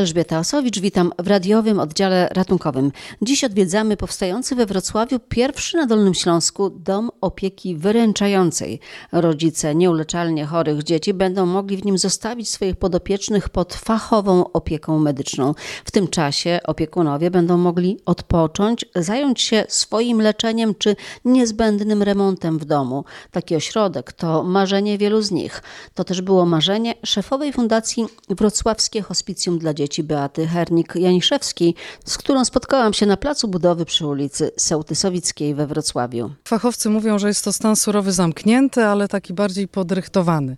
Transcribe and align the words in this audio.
Elżbieta 0.00 0.38
Osowicz, 0.38 0.78
witam 0.78 1.12
w 1.18 1.26
radiowym 1.26 1.80
oddziale 1.80 2.28
ratunkowym. 2.32 2.92
Dziś 3.22 3.44
odwiedzamy 3.44 3.96
powstający 3.96 4.54
we 4.54 4.66
Wrocławiu 4.66 5.18
pierwszy 5.28 5.76
na 5.76 5.86
Dolnym 5.86 6.14
Śląsku 6.14 6.70
dom 6.70 7.10
opieki 7.20 7.76
wyręczającej. 7.76 8.80
Rodzice 9.12 9.74
nieuleczalnie 9.74 10.46
chorych 10.46 10.82
dzieci 10.82 11.14
będą 11.14 11.46
mogli 11.46 11.76
w 11.76 11.84
nim 11.84 11.98
zostawić 11.98 12.50
swoich 12.50 12.76
podopiecznych 12.76 13.48
pod 13.48 13.74
fachową 13.74 14.52
opieką 14.52 14.98
medyczną. 14.98 15.54
W 15.84 15.90
tym 15.90 16.08
czasie 16.08 16.60
opiekunowie 16.64 17.30
będą 17.30 17.56
mogli 17.56 17.98
odpocząć, 18.06 18.84
zająć 18.96 19.40
się 19.40 19.64
swoim 19.68 20.22
leczeniem 20.22 20.74
czy 20.74 20.96
niezbędnym 21.24 22.02
remontem 22.02 22.58
w 22.58 22.64
domu. 22.64 23.04
Taki 23.30 23.56
ośrodek 23.56 24.12
to 24.12 24.42
marzenie 24.44 24.98
wielu 24.98 25.22
z 25.22 25.30
nich. 25.30 25.62
To 25.94 26.04
też 26.04 26.20
było 26.20 26.46
marzenie 26.46 26.94
szefowej 27.04 27.52
Fundacji 27.52 28.06
Wrocławskie 28.28 29.02
Hospicjum 29.02 29.58
dla 29.58 29.74
Dzieci 29.74 29.89
Beaty 29.98 30.46
Hernik-Janiszewskiej, 30.46 31.74
z 32.04 32.18
którą 32.18 32.44
spotkałam 32.44 32.92
się 32.92 33.06
na 33.06 33.16
placu 33.16 33.48
budowy 33.48 33.84
przy 33.84 34.06
ulicy 34.06 34.50
Sołtysowickiej 34.56 35.54
we 35.54 35.66
Wrocławiu. 35.66 36.30
Fachowcy 36.48 36.90
mówią, 36.90 37.18
że 37.18 37.28
jest 37.28 37.44
to 37.44 37.52
stan 37.52 37.76
surowy 37.76 38.12
zamknięty, 38.12 38.84
ale 38.84 39.08
taki 39.08 39.34
bardziej 39.34 39.68
podrychtowany. 39.68 40.56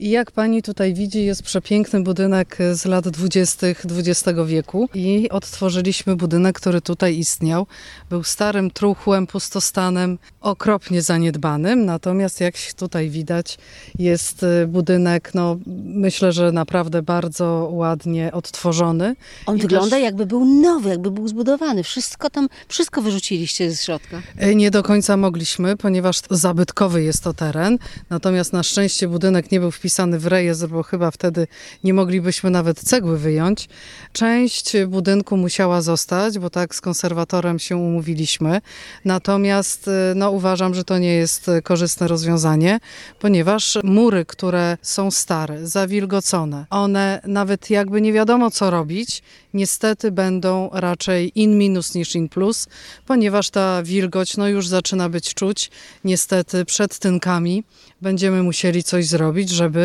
I 0.00 0.10
jak 0.10 0.30
pani 0.30 0.62
tutaj 0.62 0.94
widzi, 0.94 1.24
jest 1.24 1.42
przepiękny 1.42 2.00
budynek 2.02 2.58
z 2.72 2.84
lat 2.84 3.08
20. 3.08 3.66
XX 3.66 4.24
wieku 4.46 4.88
i 4.94 5.28
odtworzyliśmy 5.30 6.16
budynek, 6.16 6.56
który 6.60 6.80
tutaj 6.80 7.18
istniał. 7.18 7.66
Był 8.10 8.24
starym 8.24 8.70
truchłem, 8.70 9.26
pustostanem, 9.26 10.18
okropnie 10.40 11.02
zaniedbanym, 11.02 11.84
natomiast 11.84 12.40
jak 12.40 12.54
tutaj 12.76 13.10
widać, 13.10 13.58
jest 13.98 14.42
y, 14.42 14.66
budynek, 14.66 15.30
no 15.34 15.58
myślę, 15.84 16.32
że 16.32 16.52
naprawdę 16.52 17.02
bardzo 17.02 17.68
ładnie 17.72 18.32
odtworzony. 18.32 19.16
On 19.46 19.56
I 19.58 19.60
wygląda 19.60 19.90
też- 19.96 20.02
jakby 20.04 20.26
był 20.26 20.44
nowy, 20.44 20.88
jakby 20.90 21.10
był 21.10 21.28
zbudowany. 21.28 21.82
Wszystko 21.82 22.30
tam, 22.30 22.48
wszystko 22.68 23.02
wyrzuciliście 23.02 23.70
z 23.70 23.82
środka. 23.82 24.22
E, 24.36 24.54
Nie 24.54 24.70
do 24.70 24.82
końca 24.82 25.16
mogliśmy, 25.16 25.76
ponieważ 25.76 26.20
zabytkowy 26.30 27.02
jest 27.02 27.24
to 27.24 27.34
teren. 27.34 27.78
Natomiast 28.10 28.52
na 28.52 28.62
szczęście 28.62 29.08
budynek 29.08 29.50
nie 29.52 29.60
był 29.60 29.70
wpisany 29.70 29.87
w 30.18 30.26
rejestr, 30.26 30.68
bo 30.68 30.82
chyba 30.82 31.10
wtedy 31.10 31.46
nie 31.84 31.94
moglibyśmy 31.94 32.50
nawet 32.50 32.80
cegły 32.80 33.18
wyjąć. 33.18 33.68
Część 34.12 34.72
budynku 34.86 35.36
musiała 35.36 35.82
zostać, 35.82 36.38
bo 36.38 36.50
tak 36.50 36.74
z 36.74 36.80
konserwatorem 36.80 37.58
się 37.58 37.76
umówiliśmy. 37.76 38.60
Natomiast 39.04 39.88
e, 39.88 40.12
no, 40.16 40.30
uważam, 40.30 40.74
że 40.74 40.84
to 40.84 40.98
nie 40.98 41.14
jest 41.14 41.50
korzystne 41.62 42.08
rozwiązanie, 42.08 42.80
ponieważ 43.20 43.78
mury, 43.84 44.24
które 44.24 44.76
są 44.82 45.10
stare, 45.10 45.66
zawilgocone, 45.66 46.66
one 46.70 47.20
nawet 47.26 47.70
jakby 47.70 48.00
nie 48.00 48.12
wiadomo 48.12 48.50
co 48.50 48.70
robić, 48.70 49.22
niestety 49.54 50.10
będą 50.10 50.70
raczej 50.72 51.32
in 51.34 51.58
minus 51.58 51.94
niż 51.94 52.14
in 52.14 52.28
plus, 52.28 52.66
ponieważ 53.06 53.50
ta 53.50 53.82
wilgoć 53.82 54.36
no 54.36 54.48
już 54.48 54.68
zaczyna 54.68 55.08
być 55.08 55.34
czuć. 55.34 55.70
Niestety 56.04 56.64
przed 56.64 56.98
tynkami 56.98 57.64
będziemy 58.02 58.42
musieli 58.42 58.82
coś 58.82 59.06
zrobić, 59.06 59.50
żeby 59.50 59.77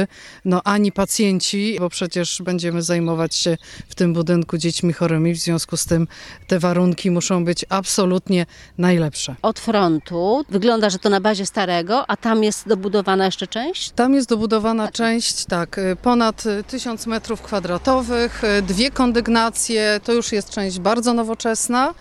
no 0.46 0.62
ani 0.64 0.92
pacjenci, 0.92 1.78
bo 1.80 1.90
przecież 1.90 2.42
będziemy 2.42 2.82
zajmować 2.82 3.36
się 3.36 3.58
w 3.88 3.96
tym 3.96 4.14
budynku 4.14 4.58
dziećmi 4.58 4.94
chorymi, 4.94 5.34
w 5.34 5.38
związku 5.38 5.78
z 5.78 5.86
tym 5.86 6.08
te 6.48 6.60
warunki 6.60 7.12
muszą 7.12 7.46
być 7.46 7.66
absolutnie 7.70 8.46
najlepsze. 8.78 9.36
Od 9.42 9.60
frontu 9.60 10.46
wygląda, 10.50 10.90
że 10.90 11.00
to 11.00 11.10
na 11.10 11.22
bazie 11.22 11.46
starego, 11.46 12.10
a 12.10 12.18
tam 12.18 12.44
jest 12.44 12.68
dobudowana 12.68 13.26
jeszcze 13.26 13.48
część. 13.48 13.92
Tam 13.92 14.14
jest 14.14 14.30
dobudowana 14.30 14.92
część, 14.92 15.46
tak, 15.46 15.78
y, 15.78 15.96
ponad 16.02 16.46
y, 16.46 16.64
1000 16.64 17.08
metrów 17.08 17.42
kwadratowych, 17.42 18.44
y, 18.44 18.62
dwie 18.62 18.92
kondygnacje, 18.92 20.00
to 20.04 20.14
już 20.14 20.32
jest 20.32 20.50
część 20.50 20.80
bardzo 20.80 21.14
nowoczesna. 21.14 21.94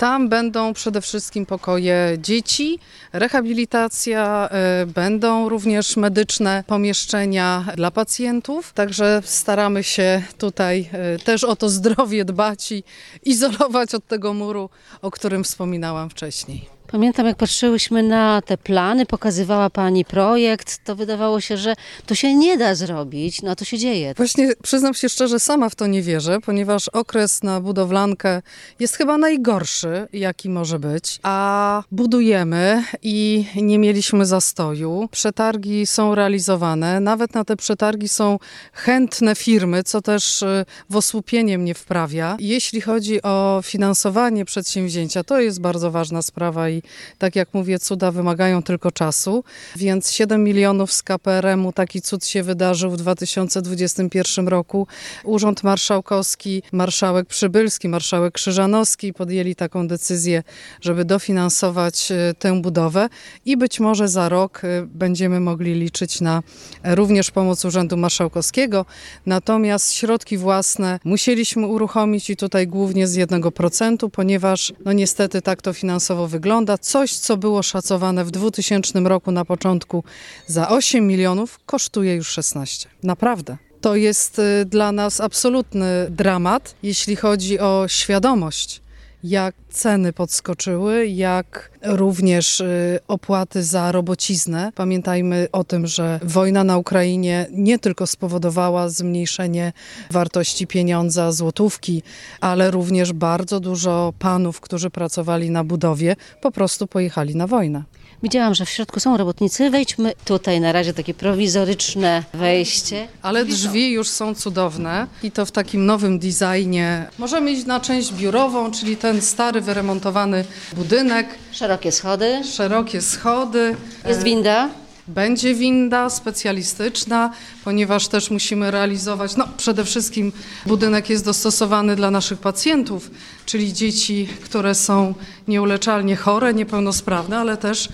Tam 0.00 0.28
będą 0.28 0.74
przede 0.74 1.00
wszystkim 1.00 1.46
pokoje 1.46 2.16
dzieci, 2.18 2.78
rehabilitacja, 3.12 4.48
y, 4.82 4.86
będą 4.86 5.48
również 5.48 5.96
medyczne 5.96 6.64
pomieszczenia 6.66 7.64
dla 7.76 7.90
pacjentów. 7.90 8.72
Także 8.72 9.22
staramy 9.24 9.82
się 9.84 10.22
tutaj 10.38 10.90
y, 11.16 11.24
też 11.24 11.44
o 11.44 11.56
to 11.56 11.68
zdrowie 11.68 12.24
dbać 12.24 12.72
i 12.72 12.84
izolować 13.22 13.94
od 13.94 14.06
tego 14.06 14.34
muru, 14.34 14.70
o 15.02 15.10
którym 15.10 15.44
wspominałam 15.44 16.10
wcześniej. 16.10 16.79
Pamiętam, 16.92 17.26
jak 17.26 17.36
patrzyłyśmy 17.36 18.02
na 18.02 18.42
te 18.42 18.58
plany, 18.58 19.06
pokazywała 19.06 19.70
pani 19.70 20.04
projekt, 20.04 20.84
to 20.84 20.96
wydawało 20.96 21.40
się, 21.40 21.56
że 21.56 21.74
to 22.06 22.14
się 22.14 22.34
nie 22.34 22.58
da 22.58 22.74
zrobić, 22.74 23.42
no 23.42 23.50
a 23.50 23.56
to 23.56 23.64
się 23.64 23.78
dzieje. 23.78 24.14
Właśnie 24.16 24.52
przyznam 24.62 24.94
się 24.94 25.08
szczerze, 25.08 25.40
sama 25.40 25.68
w 25.68 25.74
to 25.74 25.86
nie 25.86 26.02
wierzę, 26.02 26.40
ponieważ 26.40 26.88
okres 26.88 27.42
na 27.42 27.60
budowlankę 27.60 28.42
jest 28.80 28.96
chyba 28.96 29.18
najgorszy, 29.18 30.08
jaki 30.12 30.48
może 30.48 30.78
być. 30.78 31.18
A 31.22 31.82
budujemy 31.92 32.84
i 33.02 33.44
nie 33.56 33.78
mieliśmy 33.78 34.26
zastoju. 34.26 35.08
Przetargi 35.10 35.86
są 35.86 36.14
realizowane, 36.14 37.00
nawet 37.00 37.34
na 37.34 37.44
te 37.44 37.56
przetargi 37.56 38.08
są 38.08 38.38
chętne 38.72 39.34
firmy, 39.34 39.82
co 39.82 40.02
też 40.02 40.42
y, 40.42 40.64
w 40.90 40.96
osłupienie 40.96 41.58
mnie 41.58 41.74
wprawia. 41.74 42.36
Jeśli 42.40 42.80
chodzi 42.80 43.22
o 43.22 43.60
finansowanie 43.64 44.44
przedsięwzięcia, 44.44 45.24
to 45.24 45.40
jest 45.40 45.60
bardzo 45.60 45.90
ważna 45.90 46.22
sprawa 46.22 46.70
i 46.70 46.79
tak 47.18 47.36
jak 47.36 47.54
mówię, 47.54 47.78
cuda 47.78 48.10
wymagają 48.10 48.62
tylko 48.62 48.90
czasu, 48.90 49.44
więc 49.76 50.12
7 50.12 50.44
milionów 50.44 50.92
z 50.92 51.02
KPRM-u 51.02 51.72
taki 51.72 52.02
cud 52.02 52.26
się 52.26 52.42
wydarzył 52.42 52.90
w 52.90 52.96
2021 52.96 54.48
roku. 54.48 54.86
Urząd 55.24 55.62
Marszałkowski, 55.62 56.62
marszałek 56.72 57.28
Przybylski, 57.28 57.88
marszałek 57.88 58.34
Krzyżanowski 58.34 59.12
podjęli 59.12 59.54
taką 59.54 59.88
decyzję, 59.88 60.42
żeby 60.80 61.04
dofinansować 61.04 62.12
e, 62.12 62.34
tę 62.38 62.62
budowę 62.62 63.08
i 63.44 63.56
być 63.56 63.80
może 63.80 64.08
za 64.08 64.28
rok 64.28 64.64
e, 64.64 64.86
będziemy 64.86 65.40
mogli 65.40 65.74
liczyć 65.74 66.20
na 66.20 66.42
e, 66.82 66.94
również 66.94 67.30
pomoc 67.30 67.64
Urzędu 67.64 67.96
Marszałkowskiego. 67.96 68.86
Natomiast 69.26 69.92
środki 69.92 70.38
własne 70.38 71.00
musieliśmy 71.04 71.66
uruchomić 71.66 72.30
i 72.30 72.36
tutaj 72.36 72.66
głównie 72.66 73.06
z 73.06 73.16
1%, 73.16 74.10
ponieważ 74.10 74.72
no 74.84 74.92
niestety 74.92 75.42
tak 75.42 75.62
to 75.62 75.72
finansowo 75.72 76.26
wygląda. 76.28 76.69
Coś, 76.78 77.14
co 77.16 77.36
było 77.36 77.62
szacowane 77.62 78.24
w 78.24 78.30
2000 78.30 79.00
roku 79.00 79.32
na 79.32 79.44
początku 79.44 80.04
za 80.46 80.68
8 80.68 81.06
milionów, 81.06 81.58
kosztuje 81.66 82.14
już 82.14 82.28
16. 82.28 82.88
Naprawdę. 83.02 83.56
To 83.80 83.96
jest 83.96 84.38
y, 84.38 84.64
dla 84.64 84.92
nas 84.92 85.20
absolutny 85.20 86.06
dramat, 86.10 86.74
jeśli 86.82 87.16
chodzi 87.16 87.58
o 87.58 87.84
świadomość, 87.88 88.80
jak 89.24 89.54
ceny 89.68 90.12
podskoczyły, 90.12 91.06
jak 91.06 91.70
również 91.82 92.60
y, 92.60 92.98
opłaty 93.08 93.62
za 93.62 93.92
robociznę. 93.92 94.72
Pamiętajmy 94.74 95.48
o 95.52 95.64
tym, 95.64 95.86
że 95.86 96.20
wojna 96.22 96.64
na 96.64 96.78
Ukrainie 96.78 97.46
nie 97.50 97.78
tylko 97.78 98.06
spowodowała 98.06 98.88
zmniejszenie 98.88 99.72
wartości 100.10 100.66
pieniądza, 100.66 101.32
złotówki, 101.32 102.02
ale 102.40 102.70
również 102.70 103.12
bardzo 103.12 103.60
dużo 103.60 104.12
panów, 104.18 104.60
którzy 104.60 104.90
pracowali 104.90 105.50
na 105.50 105.64
budowie, 105.64 106.16
po 106.40 106.50
prostu 106.50 106.86
pojechali 106.86 107.36
na 107.36 107.46
wojnę. 107.46 107.82
Widziałam, 108.22 108.54
że 108.54 108.64
w 108.64 108.70
środku 108.70 109.00
są 109.00 109.16
robotnicy. 109.16 109.70
Wejdźmy 109.70 110.12
tutaj 110.24 110.60
na 110.60 110.72
razie 110.72 110.92
takie 110.92 111.14
prowizoryczne 111.14 112.24
wejście. 112.34 113.08
Ale 113.22 113.44
drzwi 113.44 113.90
już 113.92 114.08
są 114.08 114.34
cudowne 114.34 115.06
i 115.22 115.30
to 115.30 115.46
w 115.46 115.52
takim 115.52 115.86
nowym 115.86 116.18
designie. 116.18 117.06
Możemy 117.18 117.52
iść 117.52 117.66
na 117.66 117.80
część 117.80 118.12
biurową, 118.12 118.70
czyli 118.70 118.96
ten 118.96 119.22
stary, 119.22 119.60
wyremontowany 119.60 120.44
budynek, 120.72 121.26
Szerokie 121.52 121.92
schody. 121.92 122.40
szerokie 122.44 123.00
schody. 123.02 123.76
Jest 124.08 124.22
winda. 124.22 124.68
Będzie 125.08 125.54
winda 125.54 126.10
specjalistyczna, 126.10 127.32
ponieważ 127.64 128.08
też 128.08 128.30
musimy 128.30 128.70
realizować, 128.70 129.36
no 129.36 129.48
przede 129.56 129.84
wszystkim 129.84 130.32
budynek 130.66 131.10
jest 131.10 131.24
dostosowany 131.24 131.96
dla 131.96 132.10
naszych 132.10 132.38
pacjentów, 132.38 133.10
czyli 133.46 133.72
dzieci, 133.72 134.28
które 134.44 134.74
są 134.74 135.14
nieuleczalnie 135.48 136.16
chore, 136.16 136.54
niepełnosprawne, 136.54 137.38
ale 137.38 137.56
też 137.56 137.88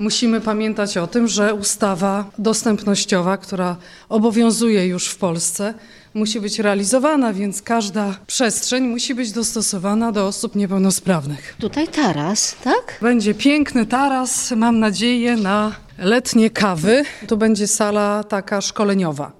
musimy 0.00 0.40
pamiętać 0.40 0.96
o 0.96 1.06
tym, 1.06 1.28
że 1.28 1.54
ustawa 1.54 2.24
dostępnościowa, 2.38 3.36
która 3.36 3.76
obowiązuje 4.08 4.86
już 4.86 5.08
w 5.08 5.16
Polsce, 5.16 5.74
musi 6.14 6.40
być 6.40 6.58
realizowana, 6.58 7.32
więc 7.32 7.62
każda 7.62 8.16
przestrzeń 8.26 8.86
musi 8.86 9.14
być 9.14 9.32
dostosowana 9.32 10.12
do 10.12 10.26
osób 10.26 10.56
niepełnosprawnych. 10.56 11.56
Tutaj 11.58 11.88
taras, 11.88 12.56
tak? 12.64 12.98
Będzie 13.02 13.34
piękny 13.34 13.86
taras, 13.86 14.50
mam 14.50 14.78
nadzieję, 14.78 15.36
na 15.36 15.72
letnie 15.98 16.50
kawy. 16.50 17.04
Tu 17.28 17.36
będzie 17.36 17.66
sala 17.66 18.24
taka 18.24 18.60
szkoleniowa. 18.60 19.39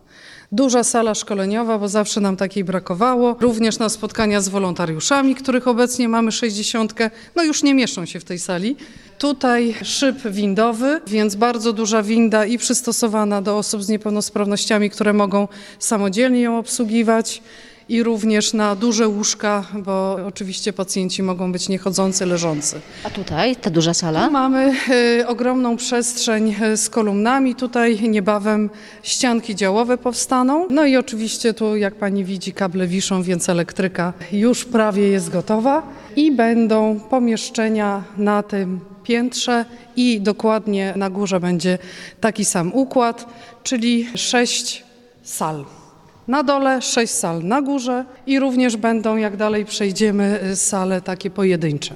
Duża 0.52 0.84
sala 0.84 1.14
szkoleniowa, 1.14 1.78
bo 1.78 1.88
zawsze 1.88 2.20
nam 2.20 2.36
takiej 2.36 2.64
brakowało. 2.64 3.36
Również 3.40 3.78
na 3.78 3.88
spotkania 3.88 4.40
z 4.40 4.48
wolontariuszami, 4.48 5.34
których 5.34 5.68
obecnie 5.68 6.08
mamy 6.08 6.32
60. 6.32 6.94
No 7.36 7.44
już 7.44 7.62
nie 7.62 7.74
mieszczą 7.74 8.06
się 8.06 8.20
w 8.20 8.24
tej 8.24 8.38
sali. 8.38 8.76
Tutaj 9.18 9.74
szyb 9.82 10.16
windowy, 10.28 11.00
więc 11.06 11.34
bardzo 11.34 11.72
duża 11.72 12.02
winda 12.02 12.44
i 12.46 12.58
przystosowana 12.58 13.42
do 13.42 13.58
osób 13.58 13.82
z 13.82 13.88
niepełnosprawnościami, 13.88 14.90
które 14.90 15.12
mogą 15.12 15.48
samodzielnie 15.78 16.40
ją 16.40 16.58
obsługiwać. 16.58 17.42
I 17.90 18.02
również 18.02 18.52
na 18.52 18.76
duże 18.76 19.08
łóżka, 19.08 19.64
bo 19.74 20.18
oczywiście 20.26 20.72
pacjenci 20.72 21.22
mogą 21.22 21.52
być 21.52 21.68
niechodzący, 21.68 22.26
leżący. 22.26 22.80
A 23.04 23.10
tutaj 23.10 23.56
ta 23.56 23.70
duża 23.70 23.94
sala? 23.94 24.26
Tu 24.26 24.32
mamy 24.32 24.72
e, 25.20 25.28
ogromną 25.28 25.76
przestrzeń 25.76 26.56
e, 26.60 26.76
z 26.76 26.90
kolumnami. 26.90 27.54
Tutaj 27.54 28.08
niebawem 28.08 28.70
ścianki 29.02 29.54
działowe 29.54 29.98
powstaną. 29.98 30.66
No 30.70 30.84
i 30.84 30.96
oczywiście 30.96 31.54
tu, 31.54 31.76
jak 31.76 31.94
pani 31.94 32.24
widzi, 32.24 32.52
kable 32.52 32.86
wiszą, 32.86 33.22
więc 33.22 33.48
elektryka 33.48 34.12
już 34.32 34.64
prawie 34.64 35.08
jest 35.08 35.30
gotowa. 35.30 35.82
I 36.16 36.32
będą 36.32 37.00
pomieszczenia 37.00 38.04
na 38.16 38.42
tym 38.42 38.80
piętrze 39.02 39.64
i 39.96 40.20
dokładnie 40.20 40.94
na 40.96 41.10
górze 41.10 41.40
będzie 41.40 41.78
taki 42.20 42.44
sam 42.44 42.74
układ, 42.74 43.26
czyli 43.62 44.06
sześć 44.14 44.84
sal. 45.22 45.79
Na 46.28 46.42
dole 46.42 46.82
sześć 46.82 47.12
sal 47.12 47.44
na 47.44 47.62
górze 47.62 48.04
i 48.26 48.38
również 48.38 48.76
będą, 48.76 49.16
jak 49.16 49.36
dalej 49.36 49.64
przejdziemy, 49.64 50.40
sale 50.54 51.00
takie 51.00 51.30
pojedyncze. 51.30 51.94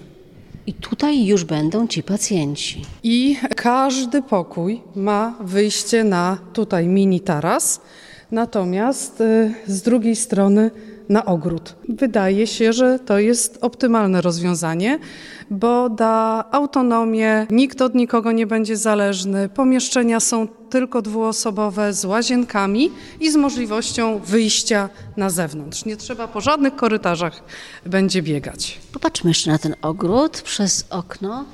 I 0.67 0.73
tutaj 0.73 1.27
już 1.27 1.45
będą 1.45 1.87
ci 1.87 2.03
pacjenci. 2.03 2.83
I 3.03 3.37
każdy 3.57 4.23
pokój 4.23 4.81
ma 4.97 5.35
wyjście 5.41 6.05
na 6.05 6.39
tutaj 6.53 6.89
mini 6.89 7.21
taras, 7.21 7.81
natomiast 8.31 9.21
y, 9.21 9.55
z 9.67 9.83
drugiej 9.83 10.17
strony 10.17 10.71
na 11.09 11.25
ogród. 11.25 11.75
Wydaje 11.89 12.47
się, 12.47 12.73
że 12.73 12.99
to 12.99 13.19
jest 13.19 13.59
optymalne 13.61 14.21
rozwiązanie, 14.21 14.99
bo 15.51 15.89
da 15.89 16.45
autonomię, 16.51 17.47
nikt 17.51 17.83
od 17.83 17.95
nikogo 17.95 18.33
nie 18.33 18.47
będzie 18.47 18.77
zależny. 18.77 19.49
Pomieszczenia 19.49 20.21
są 20.21 20.49
tylko 20.49 21.03
dwuosobowe 21.03 21.93
z 21.93 22.05
łazienkami 22.05 22.91
i 23.21 23.31
z 23.31 23.37
możliwością 23.37 24.19
wyjścia 24.19 24.89
na 25.17 25.31
zewnątrz. 25.31 25.85
Nie 25.85 25.97
trzeba 25.97 26.29
po 26.29 26.41
żadnych 26.41 26.77
korytarzach 26.77 27.43
będzie 27.87 28.23
biegać. 28.23 28.81
Popatrzmy 28.93 29.31
jeszcze 29.31 29.51
na 29.51 29.59
ten 29.59 29.75
ogród 29.83 30.43
przez 30.43 30.87
okno, 30.91 31.45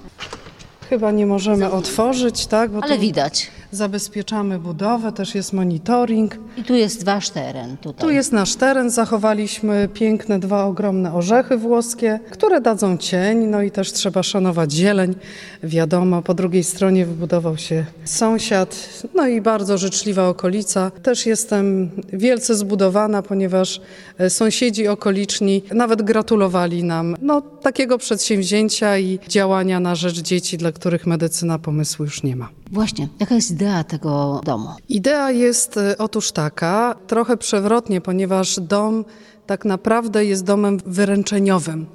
Chyba 0.90 1.10
nie 1.10 1.26
możemy 1.26 1.70
otworzyć, 1.70 2.46
tak? 2.46 2.70
Ale 2.80 2.98
widać. 2.98 3.50
zabezpieczamy 3.72 4.58
budowę, 4.58 5.12
też 5.12 5.34
jest 5.34 5.52
monitoring. 5.52 6.38
I 6.56 6.64
tu 6.64 6.74
jest 6.74 7.04
wasz 7.04 7.30
teren. 7.30 7.76
Tutaj. 7.76 8.00
Tu 8.00 8.10
jest 8.10 8.32
nasz 8.32 8.54
teren, 8.54 8.90
zachowaliśmy 8.90 9.88
piękne 9.94 10.38
dwa 10.38 10.64
ogromne 10.64 11.14
orzechy 11.14 11.56
włoskie, 11.56 12.20
które 12.30 12.60
dadzą 12.60 12.96
cień, 12.96 13.38
no 13.38 13.62
i 13.62 13.70
też 13.70 13.92
trzeba 13.92 14.22
szanować 14.22 14.72
zieleń. 14.72 15.14
Wiadomo, 15.62 16.22
po 16.22 16.34
drugiej 16.34 16.64
stronie 16.64 17.06
wybudował 17.06 17.56
się 17.56 17.84
sąsiad, 18.04 18.88
no 19.14 19.26
i 19.26 19.40
bardzo 19.40 19.78
życzliwa 19.78 20.28
okolica. 20.28 20.90
Też 20.90 21.26
jestem 21.26 21.90
wielce 22.12 22.54
zbudowana, 22.54 23.22
ponieważ 23.22 23.80
e, 24.18 24.30
sąsiedzi 24.30 24.88
okoliczni 24.88 25.62
nawet 25.74 26.02
gratulowali 26.02 26.84
nam 26.84 27.16
no, 27.22 27.40
takiego 27.40 27.98
przedsięwzięcia 27.98 28.98
i 28.98 29.18
działania 29.28 29.80
na 29.80 29.94
rzecz 29.94 30.20
dzieci, 30.20 30.58
dla 30.58 30.72
których 30.80 31.06
medycyna 31.06 31.58
pomysłu 31.58 32.04
już 32.04 32.22
nie 32.22 32.36
ma. 32.36 32.48
Właśnie, 32.72 33.08
jaka 33.20 33.34
jest 33.34 33.50
idea 33.50 33.84
tego 33.84 34.40
domu? 34.44 34.68
Idea 34.88 35.30
jest 35.30 35.76
e, 35.76 35.98
otóż 35.98 36.32
taka, 36.32 36.94
trochę 37.06 37.36
przewrotnie, 37.36 38.00
ponieważ 38.00 38.60
dom 38.60 39.04
tak 39.46 39.64
naprawdę 39.64 40.24
jest 40.24 40.44
domem 40.44 40.78
wyręczeniowym. 40.86 41.86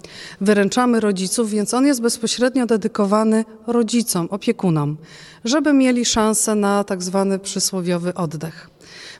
Wyręczamy 0.42 1.00
rodziców, 1.00 1.50
więc 1.50 1.74
on 1.74 1.86
jest 1.86 2.02
bezpośrednio 2.02 2.66
dedykowany 2.66 3.46
rodzicom, 3.68 4.28
opiekunom, 4.32 4.98
żeby 5.46 5.74
mieli 5.74 6.06
szansę 6.06 6.56
na 6.56 6.84
tak 6.84 7.04
zwany 7.04 7.40
przysłowiowy 7.40 8.14
oddech. 8.14 8.70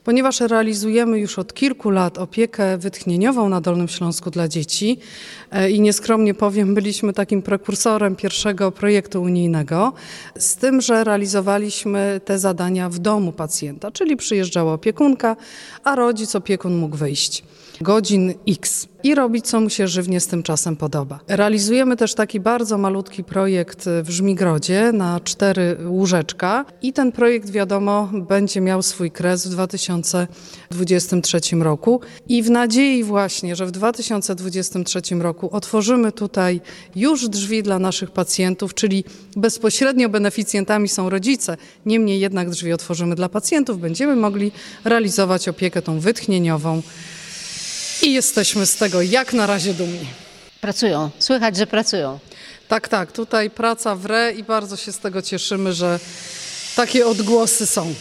Ponieważ 0.06 0.40
realizujemy 0.40 1.20
już 1.20 1.40
od 1.40 1.54
kilku 1.54 1.90
lat 1.90 2.18
opiekę 2.18 2.78
wytchnieniową 2.78 3.50
na 3.50 3.62
Dolnym 3.62 3.88
Śląsku 3.88 4.32
dla 4.32 4.48
dzieci 4.48 4.98
e, 5.52 5.72
i 5.72 5.82
nieskromnie 5.82 6.34
powiem, 6.34 6.76
byliśmy 6.76 7.14
takim 7.14 7.42
prekursorem 7.42 8.16
pierwszego 8.16 8.72
projektu 8.72 9.22
unijnego, 9.22 9.94
z 10.38 10.56
tym, 10.56 10.82
że 10.82 11.04
realizowaliśmy 11.04 12.22
te 12.26 12.40
zadania 12.40 12.90
w 12.90 13.00
domu 13.00 13.32
pacjenta, 13.32 13.92
czyli 13.92 14.18
przyjeżdżała 14.18 14.74
opiekunka, 14.74 15.36
a 15.84 15.96
rodzic, 15.96 16.36
opiekun 16.36 16.76
mógł 16.76 16.98
wyjść. 16.98 17.44
Godzin 17.82 18.34
X 18.48 18.88
i 19.06 19.16
robić, 19.16 19.48
co 19.48 19.62
mu 19.62 19.70
się 19.70 19.88
żywnie 19.88 20.20
z 20.20 20.28
tym 20.28 20.44
czasem 20.44 20.76
podoba. 20.76 21.20
Realizujemy 21.28 21.98
też 21.98 22.14
taki 22.14 22.40
bardzo 22.40 22.78
malutki 22.78 23.24
projekt 23.24 23.86
w 24.04 24.10
Żmigrodzie 24.10 24.92
na 24.94 25.20
cztery 25.20 25.78
łóżeczka 25.88 26.66
i 26.82 26.94
ten 26.94 27.12
projekt, 27.12 27.50
wiadomo, 27.50 28.10
będzie 28.14 28.62
miał 28.62 28.82
swój 28.82 29.12
kres 29.12 29.48
w 29.48 29.50
2023 29.50 31.40
roku. 31.60 32.02
I 32.28 32.44
w 32.44 32.50
nadziei 32.50 33.04
właśnie, 33.04 33.56
że 33.56 33.66
w 33.66 33.72
2023 33.72 35.02
roku 35.16 35.50
otworzymy 35.52 36.12
tutaj 36.12 36.62
już 36.96 37.30
drzwi 37.30 37.64
dla 37.64 37.80
naszych 37.80 38.12
pacjentów, 38.12 38.74
czyli 38.74 39.04
bezpośrednio 39.38 40.10
beneficjentami 40.10 40.88
są 40.88 41.10
rodzice, 41.10 41.58
niemniej 41.86 42.20
jednak 42.20 42.50
drzwi 42.50 42.74
otworzymy 42.74 43.16
dla 43.16 43.30
pacjentów, 43.30 43.80
będziemy 43.80 44.16
mogli 44.16 44.52
realizować 44.84 45.50
opiekę 45.50 45.82
tą 45.82 46.00
wytchnieniową 46.00 46.82
i 48.02 48.14
jesteśmy 48.14 48.66
z 48.66 48.76
tego 48.76 49.02
jak 49.02 49.34
na 49.34 49.48
razie 49.48 49.74
dumni. 49.74 50.08
Pracują, 50.62 51.10
słychać, 51.20 51.58
że 51.58 51.68
pracują. 51.68 52.20
Tak, 52.68 52.88
tak, 52.88 53.12
tutaj 53.12 53.50
praca 53.50 53.96
wre 53.96 54.32
i 54.32 54.44
bardzo 54.44 54.78
się 54.78 54.92
z 54.92 55.00
tego 55.00 55.22
cieszymy, 55.22 55.74
że 55.74 56.00
takie 56.76 57.08
odgłosy 57.08 57.66
są. 57.66 57.94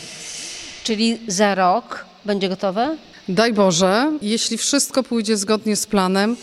Czyli 0.84 1.18
za 1.28 1.54
rok 1.54 2.04
będzie 2.24 2.48
gotowe? 2.48 2.96
Daj 3.28 3.52
Boże, 3.52 4.12
jeśli 4.22 4.58
wszystko 4.58 5.02
pójdzie 5.02 5.36
zgodnie 5.36 5.76
z 5.76 5.86
planem, 5.86 6.36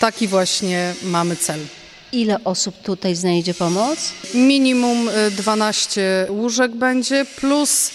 taki 0.00 0.28
właśnie 0.28 0.94
mamy 1.02 1.36
cel. 1.36 1.60
Ile 2.12 2.44
osób 2.44 2.82
tutaj 2.82 3.14
znajdzie 3.14 3.54
pomoc? 3.54 3.98
Minimum 4.34 5.08
y, 5.08 5.30
12 5.30 6.26
łóżek 6.30 6.74
będzie, 6.74 7.24
plus 7.24 7.90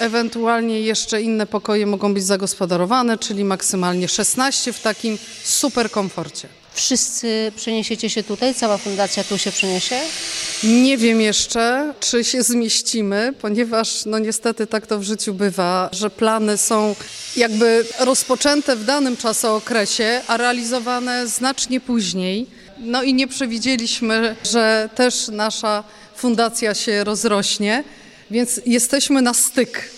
ewentualnie 0.00 0.80
jeszcze 0.80 1.22
inne 1.22 1.46
pokoje 1.46 1.86
mogą 1.86 2.14
być 2.14 2.24
zagospodarowane, 2.24 3.18
czyli 3.18 3.44
maksymalnie 3.44 4.08
16 4.08 4.72
w 4.72 4.80
takim 4.80 5.18
super 5.44 5.90
komforcie. 5.90 6.48
Wszyscy 6.72 7.52
przeniesiecie 7.56 8.10
się 8.10 8.22
tutaj? 8.22 8.54
Cała 8.54 8.78
fundacja 8.78 9.24
tu 9.24 9.38
się 9.38 9.52
przeniesie? 9.52 10.00
Nie 10.64 10.98
wiem 10.98 11.20
jeszcze, 11.20 11.94
czy 12.00 12.24
się 12.24 12.42
zmieścimy, 12.42 13.34
ponieważ 13.40 14.04
no 14.06 14.18
niestety 14.18 14.66
tak 14.66 14.86
to 14.86 14.98
w 14.98 15.02
życiu 15.02 15.34
bywa, 15.34 15.88
że 15.92 16.10
plany 16.10 16.56
są 16.58 16.94
jakby 17.36 17.84
rozpoczęte 17.98 18.76
w 18.76 18.84
danym 18.84 19.16
czasookresie, 19.16 20.20
a 20.26 20.36
realizowane 20.36 21.26
znacznie 21.26 21.80
później. 21.80 22.46
No 22.78 23.02
i 23.02 23.14
nie 23.14 23.28
przewidzieliśmy, 23.28 24.36
że 24.50 24.88
też 24.94 25.28
nasza 25.28 25.84
fundacja 26.16 26.74
się 26.74 27.04
rozrośnie, 27.04 27.84
więc 28.30 28.60
jesteśmy 28.66 29.22
na 29.22 29.34
styk. 29.34 29.90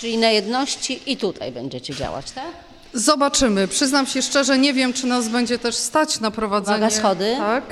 Czyli 0.00 0.18
na 0.18 0.30
jedności 0.30 1.00
i 1.06 1.16
tutaj 1.16 1.52
będziecie 1.52 1.94
działać, 1.94 2.30
tak? 2.30 2.50
Zobaczymy. 2.94 3.68
Przyznam 3.68 4.06
się 4.06 4.22
szczerze, 4.22 4.58
nie 4.58 4.74
wiem, 4.74 4.92
czy 4.92 5.06
nas 5.06 5.28
będzie 5.28 5.58
też 5.58 5.74
stać 5.74 6.20
na 6.20 6.30
prowadzenie. 6.30 6.78
Uwaga, 6.78 6.90
schody. 6.96 7.34
Tak. 7.38 7.64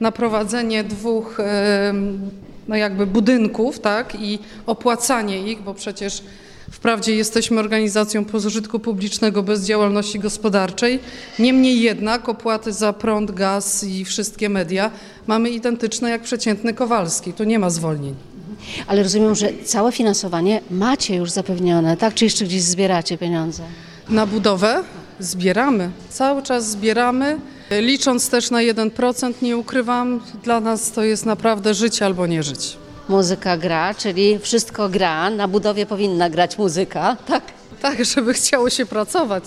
Na 0.00 0.12
prowadzenie 0.12 0.84
dwóch 0.84 1.38
no 2.68 2.76
jakby 2.76 3.06
budynków, 3.06 3.80
tak, 3.80 4.14
i 4.20 4.38
opłacanie 4.66 5.52
ich, 5.52 5.62
bo 5.62 5.74
przecież 5.74 6.22
wprawdzie 6.72 7.16
jesteśmy 7.16 7.60
organizacją 7.60 8.24
pożytku 8.24 8.78
publicznego 8.78 9.42
bez 9.42 9.64
działalności 9.64 10.18
gospodarczej. 10.18 10.98
Niemniej 11.38 11.80
jednak 11.80 12.28
opłaty 12.28 12.72
za 12.72 12.92
prąd, 12.92 13.30
gaz 13.30 13.84
i 13.84 14.04
wszystkie 14.04 14.48
media 14.48 14.90
mamy 15.26 15.50
identyczne 15.50 16.10
jak 16.10 16.22
przeciętny 16.22 16.74
Kowalski. 16.74 17.32
Tu 17.32 17.44
nie 17.44 17.58
ma 17.58 17.70
zwolnień. 17.70 18.14
Ale 18.86 19.02
rozumiem, 19.02 19.34
że 19.34 19.48
całe 19.64 19.92
finansowanie 19.92 20.60
macie 20.70 21.14
już 21.16 21.30
zapewnione, 21.30 21.96
tak? 21.96 22.14
Czy 22.14 22.24
jeszcze 22.24 22.44
gdzieś 22.44 22.62
zbieracie 22.62 23.18
pieniądze? 23.18 23.62
Na 24.08 24.26
budowę 24.26 24.82
zbieramy, 25.20 25.90
cały 26.10 26.42
czas 26.42 26.70
zbieramy, 26.70 27.38
licząc 27.70 28.30
też 28.30 28.50
na 28.50 28.58
1%, 28.58 29.32
nie 29.42 29.56
ukrywam, 29.56 30.20
dla 30.44 30.60
nas 30.60 30.92
to 30.92 31.02
jest 31.02 31.26
naprawdę 31.26 31.74
żyć 31.74 32.02
albo 32.02 32.26
nie 32.26 32.42
żyć. 32.42 32.76
Muzyka 33.08 33.56
gra, 33.56 33.94
czyli 33.94 34.38
wszystko 34.38 34.88
gra. 34.88 35.30
Na 35.30 35.48
budowie 35.48 35.86
powinna 35.86 36.30
grać 36.30 36.58
muzyka, 36.58 37.16
tak? 37.26 37.42
Tak, 37.82 38.04
żeby 38.04 38.34
chciało 38.34 38.70
się 38.70 38.86
pracować. 38.86 39.44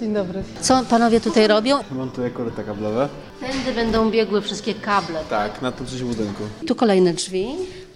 Dzień 0.00 0.14
dobry. 0.14 0.42
Co 0.60 0.82
panowie 0.90 1.20
tutaj 1.20 1.46
robią? 1.48 1.78
Montuję 1.90 2.30
koryta 2.30 2.62
kablowe. 2.62 3.08
Tędy 3.40 3.72
będą 3.72 4.10
biegły 4.10 4.42
wszystkie 4.42 4.74
kable. 4.74 5.20
Tak, 5.30 5.62
na 5.62 5.72
tym 5.72 5.86
coś 5.86 6.02
budynku. 6.02 6.42
Tu 6.66 6.74
kolejne 6.74 7.14
drzwi. 7.14 7.46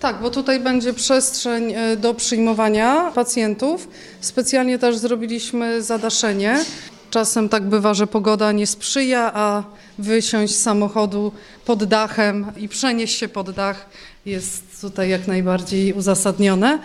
Tak, 0.00 0.20
bo 0.22 0.30
tutaj 0.30 0.60
będzie 0.60 0.92
przestrzeń 0.92 1.72
e, 1.72 1.96
do 1.96 2.14
przyjmowania 2.14 3.12
pacjentów. 3.14 3.88
Specjalnie 4.20 4.78
też 4.78 4.96
zrobiliśmy 4.96 5.82
zadaszenie. 5.82 6.64
Czasem 7.10 7.48
tak 7.48 7.68
bywa, 7.68 7.94
że 7.94 8.06
pogoda 8.06 8.52
nie 8.52 8.66
sprzyja, 8.66 9.30
a 9.34 9.62
wysiąść 9.98 10.54
z 10.54 10.62
samochodu 10.62 11.32
pod 11.64 11.84
dachem 11.84 12.46
i 12.56 12.68
przenieść 12.68 13.18
się 13.18 13.28
pod 13.28 13.50
dach 13.50 13.86
jest 14.26 14.80
tutaj 14.80 15.08
jak 15.08 15.26
najbardziej 15.26 15.92
uzasadnione. 15.92 16.78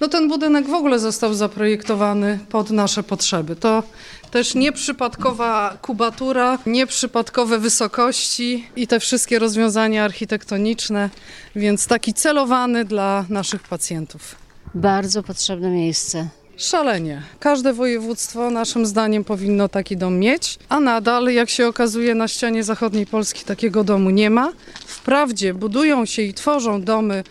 No 0.00 0.08
ten 0.08 0.28
budynek 0.28 0.66
w 0.66 0.74
ogóle 0.74 0.98
został 0.98 1.34
zaprojektowany 1.34 2.38
pod 2.48 2.70
nasze 2.70 3.02
potrzeby. 3.02 3.56
To 3.56 3.82
Też 4.30 4.54
nieprzypadkowa 4.54 5.78
kubatura, 5.82 6.58
nieprzypadkowe 6.66 7.58
wysokości 7.58 8.66
i 8.76 8.86
te 8.86 9.00
wszystkie 9.00 9.38
rozwiązania 9.38 10.04
architektoniczne, 10.04 11.10
więc 11.56 11.86
taki 11.86 12.14
celowany 12.14 12.84
dla 12.84 13.24
naszych 13.28 13.62
pacjentów. 13.62 14.34
Bardzo 14.74 15.22
potrzebne 15.22 15.70
miejsce. 15.70 16.28
Szalenie. 16.56 17.22
Każde 17.40 17.72
województwo 17.72 18.50
naszym 18.50 18.86
zdaniem 18.86 19.24
powinno 19.24 19.68
taki 19.68 19.96
dom 19.96 20.18
mieć, 20.18 20.58
a 20.68 20.80
nadal, 20.80 21.24
jak 21.24 21.50
się 21.50 21.68
okazuje, 21.68 22.14
na 22.14 22.28
ścianie 22.28 22.64
zachodniej 22.64 23.06
Polski 23.06 23.44
takiego 23.44 23.84
domu 23.84 24.10
nie 24.10 24.30
ma. 24.30 24.52
Wprawdzie 24.86 25.54
budują 25.54 26.06
się 26.06 26.22
i 26.22 26.34
tworzą 26.34 26.82
domy 26.82 27.24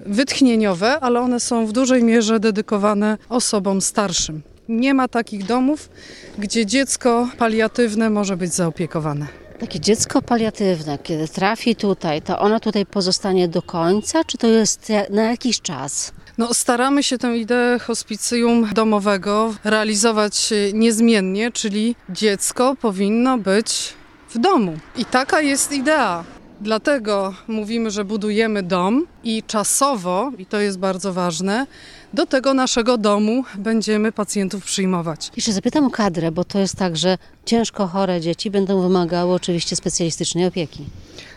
wytchnieniowe, 0.00 1.00
ale 1.00 1.20
one 1.20 1.40
są 1.40 1.66
w 1.66 1.72
dużej 1.72 2.04
mierze 2.04 2.40
dedykowane 2.40 3.18
osobom 3.28 3.80
starszym. 3.80 4.42
Nie 4.68 4.94
ma 4.94 5.08
takich 5.08 5.46
domów, 5.46 5.90
gdzie 6.38 6.66
dziecko 6.66 7.28
paliatywne 7.38 8.10
może 8.10 8.36
być 8.36 8.54
zaopiekowane. 8.54 9.26
Takie 9.58 9.80
dziecko 9.80 10.22
paliatywne, 10.22 10.98
kiedy 11.02 11.28
trafi 11.28 11.76
tutaj, 11.76 12.22
to 12.22 12.38
ono 12.38 12.60
tutaj 12.60 12.86
pozostanie 12.86 13.48
do 13.48 13.62
końca, 13.62 14.24
czy 14.24 14.38
to 14.38 14.46
jest 14.46 14.92
na 15.10 15.22
jakiś 15.22 15.60
czas? 15.60 16.12
No, 16.38 16.54
staramy 16.54 17.02
się 17.02 17.18
tę 17.18 17.38
ideę 17.38 17.78
hospicjum 17.78 18.68
domowego 18.74 19.54
realizować 19.64 20.52
e, 20.52 20.72
niezmiennie, 20.72 21.52
czyli 21.52 21.96
dziecko 22.10 22.76
powinno 22.80 23.38
być 23.38 23.94
w 24.30 24.38
domu. 24.38 24.78
I 24.96 25.04
taka 25.04 25.40
jest 25.40 25.72
idea. 25.72 26.24
Dlatego 26.60 27.34
mówimy, 27.48 27.90
że 27.90 28.04
budujemy 28.04 28.62
dom 28.62 29.06
i 29.24 29.42
czasowo, 29.42 30.32
i 30.38 30.46
to 30.46 30.60
jest 30.60 30.78
bardzo 30.78 31.12
ważne, 31.12 31.66
do 32.14 32.26
tego 32.26 32.54
naszego 32.54 32.98
domu 32.98 33.44
będziemy 33.58 34.12
pacjentów 34.12 34.64
przyjmować. 34.64 35.30
Jeszcze 35.36 35.52
zapytam 35.52 35.84
o 35.84 35.90
kadrę, 35.90 36.32
bo 36.32 36.44
to 36.44 36.58
jest 36.58 36.76
tak, 36.76 36.96
że 36.96 37.18
ciężko 37.44 37.86
chore 37.86 38.20
dzieci 38.20 38.50
będą 38.50 38.82
wymagały 38.82 39.34
oczywiście 39.34 39.76
specjalistycznej 39.76 40.46
opieki. 40.46 40.84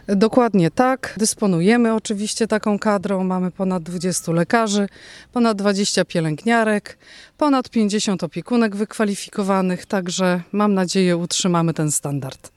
Dokładnie 0.07 0.71
tak. 0.71 1.15
Dysponujemy 1.17 1.93
oczywiście 1.93 2.47
taką 2.47 2.79
kadrą. 2.79 3.23
Mamy 3.23 3.51
ponad 3.51 3.83
20 3.83 4.31
lekarzy, 4.31 4.87
ponad 5.33 5.57
20 5.57 6.05
pielęgniarek, 6.05 6.97
ponad 7.37 7.69
50 7.69 8.23
opiekunek 8.23 8.75
wykwalifikowanych, 8.75 9.85
także 9.85 10.41
mam 10.51 10.73
nadzieję 10.73 11.17
utrzymamy 11.17 11.73
ten 11.73 11.91
standard. 11.91 12.51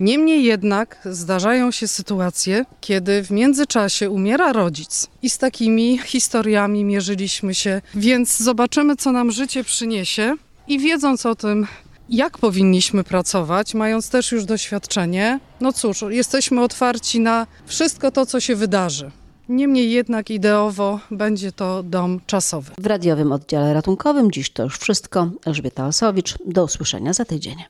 Niemniej 0.00 0.44
jednak 0.44 0.98
zdarzają 1.04 1.70
się 1.70 1.88
sytuacje, 1.88 2.64
kiedy 2.80 3.22
w 3.22 3.30
międzyczasie 3.30 4.10
umiera 4.10 4.52
rodzic 4.52 5.08
i 5.22 5.30
z 5.30 5.38
takimi 5.38 5.98
historiami 5.98 6.84
mierzyliśmy 6.84 7.54
się, 7.54 7.82
więc 7.94 8.36
zobaczymy, 8.36 8.96
co 8.96 9.12
nam 9.12 9.30
życie 9.30 9.64
przyniesie 9.64 10.34
i 10.68 10.78
wiedząc 10.78 11.26
o 11.26 11.34
tym, 11.34 11.66
jak 12.08 12.38
powinniśmy 12.38 13.04
pracować, 13.04 13.74
mając 13.74 14.10
też 14.10 14.32
już 14.32 14.44
doświadczenie, 14.44 15.40
no 15.60 15.72
cóż, 15.72 16.04
jesteśmy 16.08 16.62
otwarci 16.62 17.20
na 17.20 17.46
wszystko 17.66 18.10
to, 18.10 18.26
co 18.26 18.40
się 18.40 18.56
wydarzy. 18.56 19.10
Niemniej 19.48 19.90
jednak 19.90 20.30
ideowo 20.30 21.00
będzie 21.10 21.52
to 21.52 21.82
dom 21.82 22.20
czasowy. 22.26 22.72
W 22.78 22.86
radiowym 22.86 23.32
oddziale 23.32 23.74
ratunkowym 23.74 24.30
dziś 24.30 24.50
to 24.50 24.62
już 24.62 24.78
wszystko. 24.78 25.30
Elżbieta 25.44 25.86
Osowicz. 25.86 26.34
Do 26.46 26.64
usłyszenia 26.64 27.12
za 27.12 27.24
tydzień. 27.24 27.56